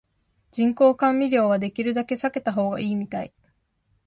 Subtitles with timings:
[0.51, 3.31] 人工甘味料はできるだけ避けた方がいいみたい